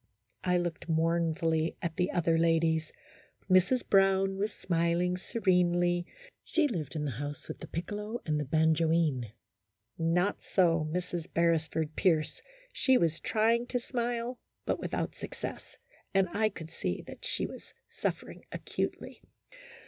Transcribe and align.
I 0.43 0.57
looked 0.57 0.89
mournfully 0.89 1.77
at 1.79 1.95
the 1.95 2.09
other 2.09 2.35
ladies. 2.35 2.91
Mrs. 3.47 3.87
Brown 3.87 4.39
was 4.39 4.51
smiling 4.51 5.15
serenely; 5.15 6.07
she 6.43 6.67
lived 6.67 6.95
in 6.95 7.05
the 7.05 7.11
house 7.11 7.47
with 7.47 7.59
the 7.59 7.67
piccolo 7.67 8.19
and 8.25 8.39
the 8.39 8.43
ban 8.45 8.73
joine. 8.73 9.31
Not 9.99 10.41
so 10.41 10.87
Mrs. 10.91 11.31
Beresford 11.31 11.95
Pierce; 11.95 12.41
she 12.73 12.97
was 12.97 13.19
trying 13.19 13.67
to 13.67 13.79
smile, 13.79 14.39
but 14.65 14.79
without 14.79 15.13
success, 15.13 15.77
and 16.15 16.27
I 16.29 16.49
could 16.49 16.71
see 16.71 17.03
that 17.03 17.23
she 17.23 17.45
was 17.45 17.75
suffering 17.87 18.43
acutely. 18.51 19.21